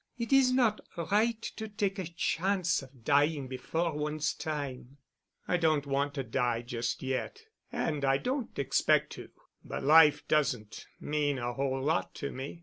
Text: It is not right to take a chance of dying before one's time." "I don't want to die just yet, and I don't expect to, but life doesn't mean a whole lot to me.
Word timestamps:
It 0.17 0.33
is 0.33 0.51
not 0.51 0.81
right 0.97 1.39
to 1.57 1.67
take 1.67 1.99
a 1.99 2.05
chance 2.07 2.81
of 2.81 3.03
dying 3.03 3.47
before 3.47 3.93
one's 3.95 4.33
time." 4.33 4.97
"I 5.47 5.57
don't 5.57 5.85
want 5.85 6.15
to 6.15 6.23
die 6.23 6.63
just 6.63 7.03
yet, 7.03 7.43
and 7.71 8.03
I 8.03 8.17
don't 8.17 8.57
expect 8.57 9.11
to, 9.11 9.29
but 9.63 9.83
life 9.83 10.27
doesn't 10.27 10.87
mean 10.99 11.37
a 11.37 11.53
whole 11.53 11.83
lot 11.83 12.15
to 12.15 12.31
me. 12.31 12.59